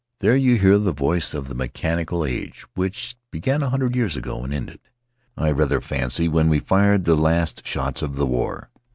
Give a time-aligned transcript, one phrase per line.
[0.19, 4.43] There you hear the voice of the mechanical age, which began a hundred years ago
[4.43, 4.79] and ended—
[5.37, 8.71] I rather fancy— when we fired the last shots of the war.